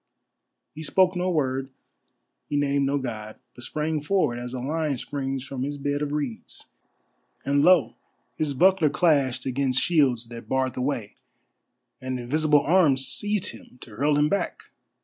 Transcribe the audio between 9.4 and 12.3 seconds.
against shields that barred the way, and